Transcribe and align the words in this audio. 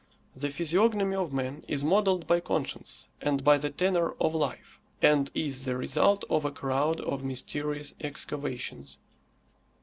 The 0.35 0.49
physiognomy 0.49 1.15
of 1.15 1.31
man 1.31 1.63
is 1.67 1.83
modelled 1.83 2.25
by 2.25 2.39
conscience, 2.39 3.09
and 3.21 3.43
by 3.43 3.59
the 3.59 3.69
tenor 3.69 4.13
of 4.19 4.33
life, 4.33 4.79
and 4.99 5.29
is 5.35 5.65
the 5.65 5.77
result 5.77 6.25
of 6.27 6.43
a 6.43 6.49
crowd 6.49 6.99
of 7.01 7.23
mysterious 7.23 7.93
excavations. 8.03 8.97